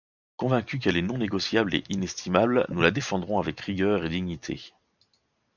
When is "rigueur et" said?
3.59-4.09